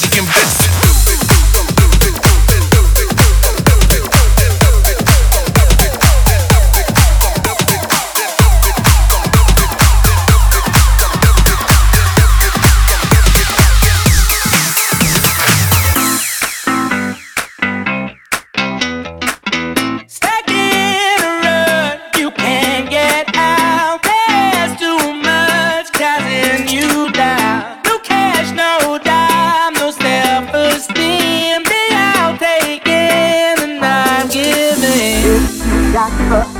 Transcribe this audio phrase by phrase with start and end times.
[0.00, 0.39] Mexican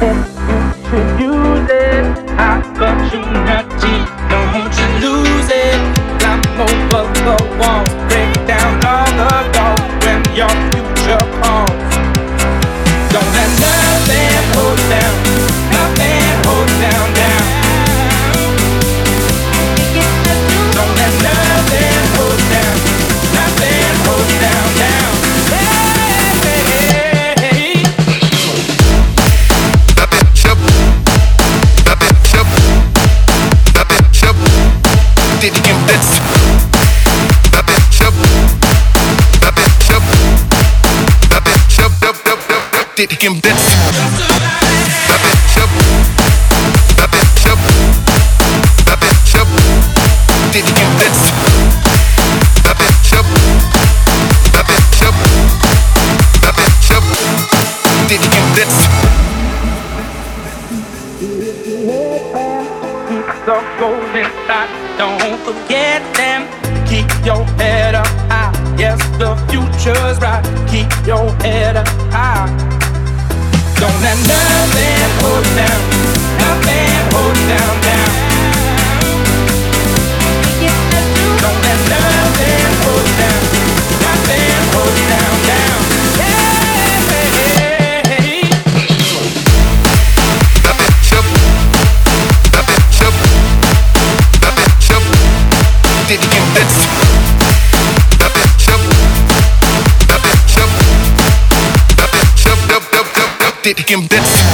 [0.00, 0.33] Thank
[35.44, 36.24] Did you bits?
[43.06, 43.44] keep
[63.46, 66.48] the golden inside, don't forget them.
[66.86, 70.44] Keep your head up high, yes, the future's bright.
[70.68, 72.83] Keep your head up high.
[103.64, 104.44] did him this.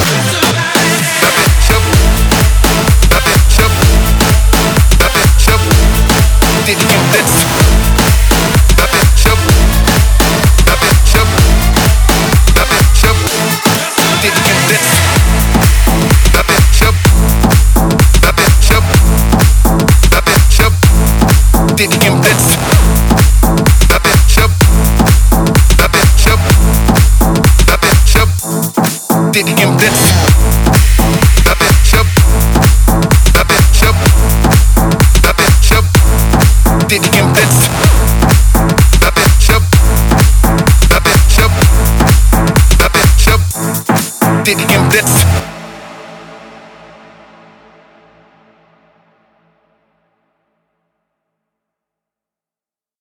[21.81, 22.69] did him this.
[29.81, 30.30] this.